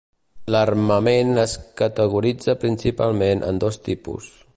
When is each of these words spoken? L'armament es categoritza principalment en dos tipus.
L'armament 0.53 1.35
es 1.43 1.53
categoritza 1.81 2.57
principalment 2.65 3.45
en 3.51 3.61
dos 3.67 3.79
tipus. 3.89 4.33